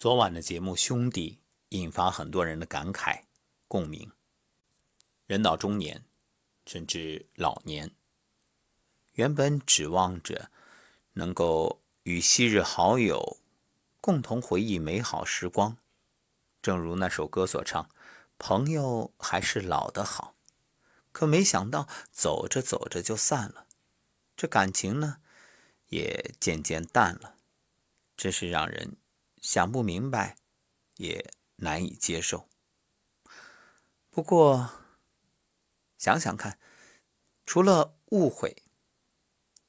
[0.00, 1.32] 昨晚的节目《兄弟》
[1.76, 3.24] 引发很多人的感慨
[3.68, 4.10] 共鸣。
[5.26, 6.06] 人到中年，
[6.64, 7.90] 甚至老年，
[9.12, 10.50] 原本指望着
[11.12, 13.36] 能够与昔日好友
[14.00, 15.76] 共同回忆美好时光，
[16.62, 17.90] 正如那首歌所唱
[18.40, 20.34] ：“朋友还是老的好。”
[21.12, 23.66] 可没想到，走着走着就散了，
[24.34, 25.18] 这感情呢，
[25.88, 27.34] 也渐渐淡了，
[28.16, 28.96] 真是让人。
[29.40, 30.36] 想不明白，
[30.96, 32.48] 也难以接受。
[34.10, 34.70] 不过，
[35.96, 36.58] 想想看，
[37.46, 38.62] 除了误会，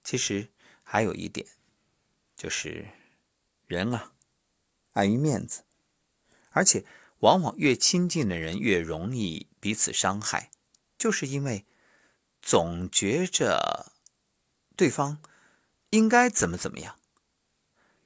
[0.04, 0.52] 其实
[0.84, 1.48] 还有一点，
[2.36, 2.88] 就是
[3.68, 4.14] 人啊，
[4.94, 5.64] 碍于面子，
[6.50, 6.86] 而且
[7.20, 10.52] 往往越亲近的人越容易彼此伤害，
[10.98, 11.66] 就是因为
[12.42, 13.94] 总觉着
[14.76, 15.22] 对方
[15.92, 16.98] 应该怎么怎么样。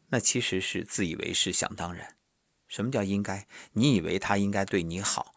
[0.10, 2.16] 那其实是自以为是、想当然。
[2.68, 3.48] 什么叫应该？
[3.74, 5.36] 你以为他应该对你好，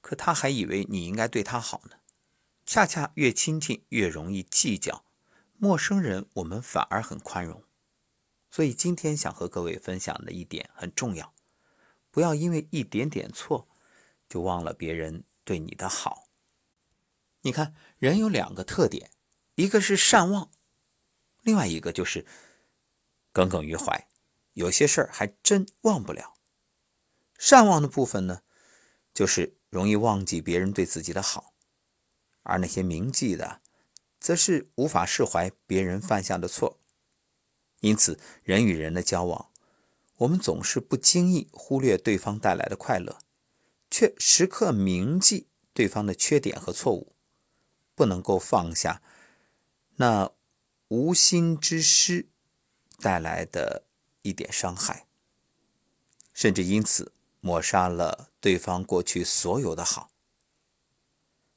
[0.00, 1.96] 可他还以为你应该对他好呢。
[2.64, 5.04] 恰恰越亲近越容易计较，
[5.56, 7.62] 陌生人我们反而很宽容。
[8.50, 11.34] 所以今天想和各位分享的一点很重要：
[12.10, 13.68] 不要因为一点点错，
[14.28, 16.28] 就忘了别人对你的好。
[17.42, 19.10] 你看，人有两个特点，
[19.54, 20.50] 一个是善忘，
[21.42, 22.26] 另外一个就是
[23.32, 24.05] 耿耿于怀。
[24.56, 26.32] 有些事儿还真忘不了。
[27.38, 28.40] 善忘的部分呢，
[29.12, 31.52] 就是容易忘记别人对自己的好；
[32.42, 33.60] 而那些铭记的，
[34.18, 36.80] 则是无法释怀别人犯下的错。
[37.80, 39.52] 因此，人与人的交往，
[40.16, 43.18] 我们总是不经意忽略对方带来的快乐，
[43.90, 47.14] 却时刻铭记对方的缺点和错误，
[47.94, 49.02] 不能够放下
[49.96, 50.32] 那
[50.88, 52.30] 无心之失
[52.98, 53.85] 带来的。
[54.26, 55.06] 一点伤害，
[56.34, 60.10] 甚至因此抹杀了对方过去所有的好。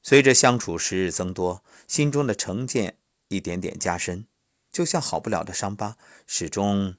[0.03, 2.97] 随着相处时日增多，心中的成见
[3.30, 4.28] 一点点加深，
[4.72, 5.97] 就像好不了的伤疤，
[6.28, 6.96] 始终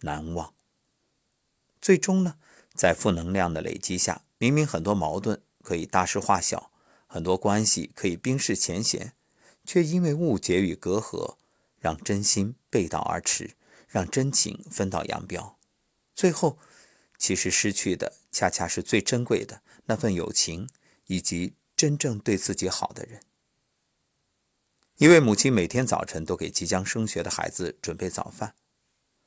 [0.00, 0.52] 难忘。
[1.80, 2.36] 最终呢，
[2.74, 6.70] 在负能量的累积下，明明很多矛盾可以大事化小，
[7.06, 9.14] 很多关系可以冰释前嫌，
[9.64, 11.36] 却因为误解与隔阂，
[11.80, 13.56] 让真心背道而驰。
[13.94, 15.56] 让真情分道扬镳，
[16.16, 16.58] 最后，
[17.16, 20.68] 其实失去的恰恰是最珍贵的那份友情，
[21.06, 23.20] 以及真正对自己好的人。
[24.96, 28.56] 一位母亲每天早晨都给即将升学的孩子准备早饭，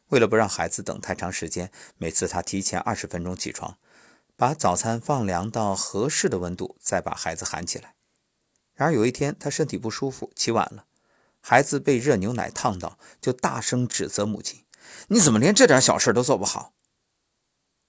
[0.10, 3.78] 为了不让孩子等太长时间，每次她提前二十分钟起床，
[4.36, 7.96] 把早餐放凉到合适的温度，再把孩子喊起来。
[8.74, 10.88] 然而有一天，她身体不舒服，起晚了。
[11.50, 14.66] 孩子被热牛奶烫到，就大声指责母亲
[15.08, 16.74] ：“你怎么连这点小事都做不好？”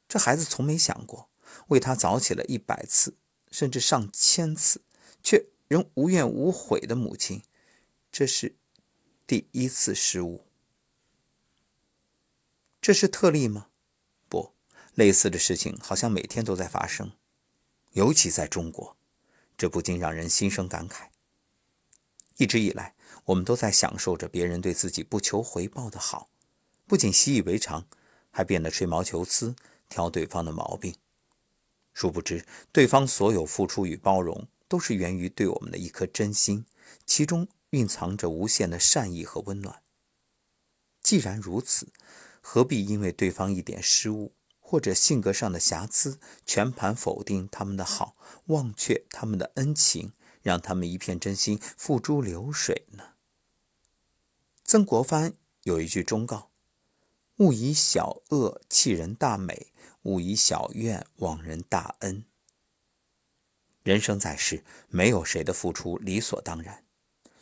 [0.06, 1.28] 这孩子从没想过，
[1.66, 3.16] 为他早起了一百次，
[3.50, 4.82] 甚至上千次，
[5.24, 7.42] 却仍无怨无悔的母亲，
[8.12, 8.54] 这是
[9.26, 10.46] 第一次失误。
[12.80, 13.70] 这是特例吗？
[14.28, 14.54] 不，
[14.94, 17.10] 类似的事情好像每天都在发生，
[17.90, 18.96] 尤其在中国，
[19.56, 21.08] 这不禁让人心生感慨。
[22.38, 22.94] 一直以来，
[23.24, 26.28] 我们都在享受着别人对自己不求回报的好，
[26.86, 27.84] 不仅习以为常，
[28.30, 29.56] 还变得吹毛求疵，
[29.88, 30.94] 挑对方的毛病。
[31.92, 36.64] 殊不知，对方所有付出与包容，都是源于对我们的一颗真心，
[37.04, 39.82] 其中蕴藏着无限的善意和温暖。
[41.02, 41.88] 既然如此，
[42.40, 48.14] 何必因为对方一点失误或者性格上的瑕疵，全盘否定他们的好，
[48.46, 50.12] 忘却他们的恩情？
[50.48, 53.10] 让他们一片真心付诸流水呢？
[54.64, 56.50] 曾国藩有一句忠告
[57.36, 62.24] ：“勿以小恶弃人大美，勿以小怨忘人大恩。”
[63.84, 66.82] 人生在世，没有谁的付出理所当然。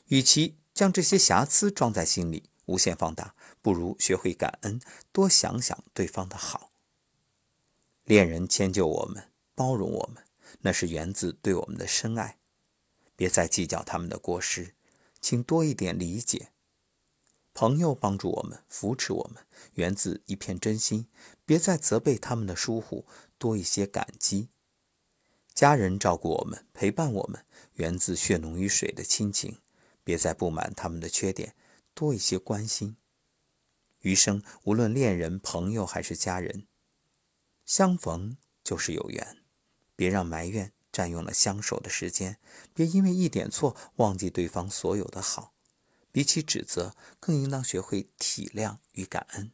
[0.08, 4.80] 与其将这些瑕疵装在心里无限放大，不如学会感恩，
[5.12, 6.72] 多想想对方的好。
[8.02, 10.24] 恋人迁就我们，包容我们，
[10.62, 12.38] 那是源自对我们的深爱。
[13.16, 14.74] 别再计较他们的过失，
[15.20, 16.52] 请多一点理解。
[17.54, 21.08] 朋友帮助我们、扶持我们，源自一片真心。
[21.46, 23.06] 别再责备他们的疏忽，
[23.38, 24.50] 多一些感激。
[25.54, 27.46] 家人照顾我们、陪伴我们，
[27.76, 29.58] 源自血浓于水的亲情。
[30.04, 31.56] 别再不满他们的缺点，
[31.94, 32.98] 多一些关心。
[34.00, 36.66] 余生无论恋人、朋友还是家人，
[37.64, 39.38] 相逢就是有缘。
[39.96, 40.74] 别让埋怨。
[40.96, 42.38] 占用了相守的时间，
[42.72, 45.52] 别因为一点错忘记对方所有的好。
[46.10, 49.52] 比起指责，更应当学会体谅与感恩。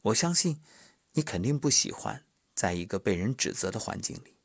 [0.00, 0.62] 我相信，
[1.12, 2.24] 你肯定不喜欢
[2.54, 4.38] 在一个被人指责的环境里。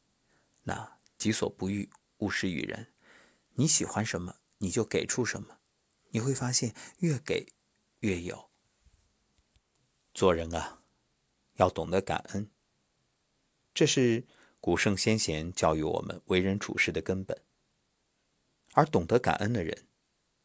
[0.63, 2.91] 那己所不欲，勿施于人。
[3.53, 5.59] 你喜欢什么，你就给出什么。
[6.09, 7.53] 你会发现，越给
[7.99, 8.49] 越有。
[10.13, 10.81] 做人啊，
[11.53, 12.51] 要懂得感恩，
[13.73, 14.27] 这是
[14.67, 17.41] 古圣先贤教育我们为人处事的根本。
[18.73, 19.87] 而懂得感恩的人，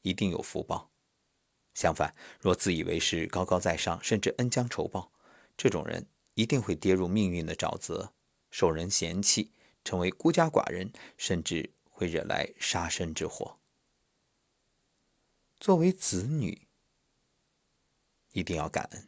[0.02, 0.92] 一定有福报。
[1.74, 5.10] 相反，若自以为是、高高在上，甚至恩将仇报，
[5.56, 8.12] 这种人一定会跌入命运的沼泽，
[8.48, 9.50] 受人嫌弃，
[9.82, 13.58] 成为孤家寡人，甚至会惹来杀身之祸。
[15.58, 16.68] 作为子女，
[18.30, 19.02] 一定要感恩。《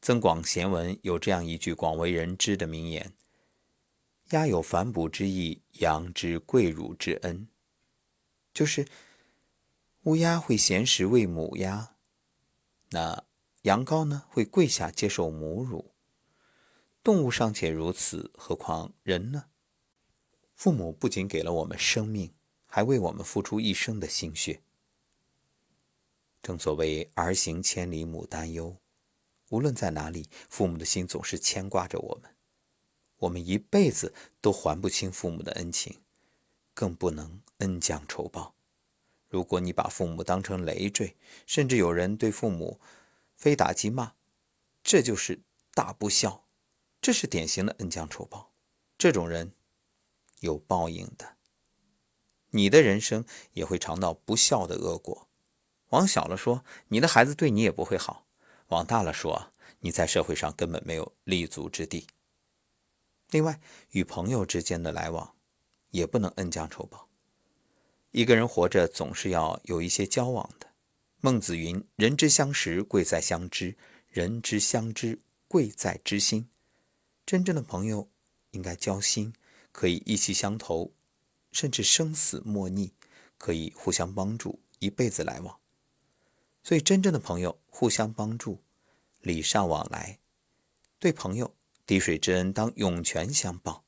[0.00, 3.12] 增广贤文》有这样一句广为人知的名言
[4.32, 7.48] ：“鸦有反哺之意，羊之跪乳之恩。”
[8.52, 8.86] 就是
[10.02, 11.96] 乌鸦会衔食喂母鸭，
[12.90, 13.24] 那
[13.62, 15.94] 羊羔呢会跪下接受母乳。
[17.02, 19.46] 动物尚且如此，何况人呢？
[20.54, 22.34] 父母不仅给了我们生命，
[22.66, 24.62] 还为我们付出一生的心血。
[26.42, 28.76] 正所谓儿行千里母担忧，
[29.50, 32.30] 无论在哪里，父母的心总是牵挂着我们。
[33.22, 36.00] 我们一辈子都还不清父母的恩情。
[36.74, 38.54] 更不能恩将仇报。
[39.28, 41.16] 如果你把父母当成累赘，
[41.46, 42.80] 甚至有人对父母
[43.36, 44.14] 非打即骂，
[44.82, 45.42] 这就是
[45.74, 46.46] 大不孝，
[47.02, 48.52] 这是典型的恩将仇报。
[48.96, 49.52] 这种人
[50.40, 51.36] 有报应的，
[52.50, 55.28] 你的人生也会尝到不孝的恶果。
[55.90, 58.26] 往小了说，你的孩子对你也不会好；
[58.68, 62.06] 往大了说，你在社会上根本没有立足之地。
[63.32, 65.34] 另外，与朋友之间的来往。
[65.92, 67.06] 也不能恩将仇报。
[68.10, 70.66] 一个人活着总是要有一些交往的。
[71.20, 73.76] 孟子云：“人之相识，贵在相知；
[74.08, 76.48] 人之相知，贵在知心。”
[77.24, 78.08] 真正的朋友
[78.52, 79.34] 应该交心，
[79.70, 80.92] 可以意气相投，
[81.52, 82.94] 甚至生死莫逆，
[83.38, 85.60] 可以互相帮助，一辈子来往。
[86.62, 88.62] 所以，真正的朋友互相帮助，
[89.20, 90.18] 礼尚往来，
[90.98, 91.54] 对朋友
[91.86, 93.84] 滴水之恩当涌泉相报。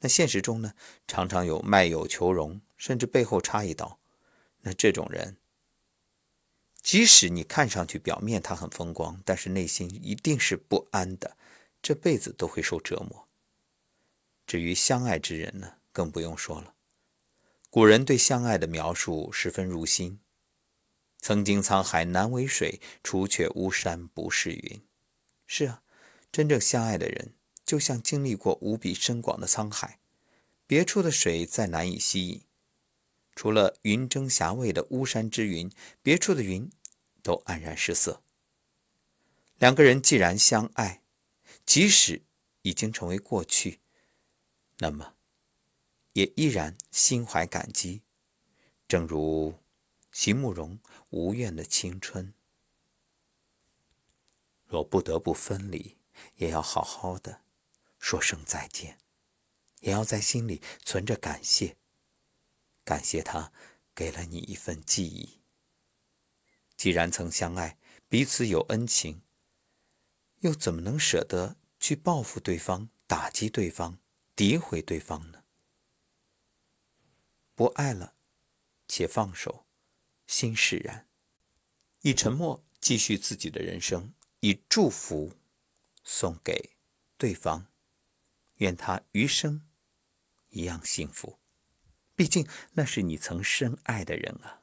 [0.00, 0.74] 那现实中呢，
[1.06, 3.98] 常常有卖友求荣，甚至背后插一刀。
[4.60, 5.36] 那这种人，
[6.80, 11.36] 即使你看上去表面他很风光，但是内心一定是不安的，
[11.82, 13.28] 这辈子都会受折磨。
[14.46, 16.74] 至于相爱之人呢，更不用说了。
[17.70, 20.20] 古人对相爱的描述十分入心
[21.20, 24.82] ：“曾经沧海难为水，除却巫山不是云。”
[25.46, 25.82] 是啊，
[26.32, 27.34] 真正相爱的人。
[27.64, 30.00] 就像经历过无比深广的沧海，
[30.66, 32.40] 别处的水再难以吸引，
[33.36, 35.70] 除了云蒸霞蔚的巫山之云，
[36.00, 36.70] 别处的云
[37.22, 38.22] 都黯然失色。
[39.58, 41.02] 两个人既然相爱，
[41.66, 42.22] 即使
[42.62, 43.80] 已经成为过去，
[44.78, 45.12] 那么
[46.14, 48.00] 也依然心怀感激，
[48.88, 49.58] 正如
[50.10, 50.78] 席慕容
[51.10, 52.32] 无怨的青春。
[54.66, 55.97] 若不得不分离，
[56.36, 57.42] 也要好好的。
[57.98, 58.98] 说声再见，
[59.80, 61.76] 也要在心里存着感谢，
[62.84, 63.52] 感谢他
[63.94, 65.40] 给了你一份记忆。
[66.76, 67.76] 既然曾相爱，
[68.08, 69.22] 彼此有恩情，
[70.40, 73.98] 又怎么能舍得去报复对方、打击对方、
[74.36, 75.42] 诋毁对方呢？
[77.56, 78.14] 不爱了，
[78.86, 79.66] 且放手，
[80.28, 81.08] 心释然，
[82.02, 85.32] 以沉默继续自己的人生，以祝福
[86.10, 86.78] 送给
[87.18, 87.66] 对方。
[88.56, 89.68] 愿他余生
[90.48, 91.38] 一样幸福，
[92.16, 94.57] 毕竟那是你曾深爱的人啊。